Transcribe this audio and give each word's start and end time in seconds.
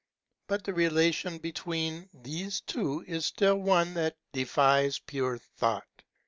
But 0.47 0.63
the 0.63 0.73
relation 0.73 1.37
between 1.37 2.09
these 2.11 2.61
two 2.61 3.03
is 3.07 3.27
still 3.27 3.57
one 3.57 3.93
that 3.93 4.17
defies 4.33 4.97
pure 4.97 5.37
thought. 5.37 6.01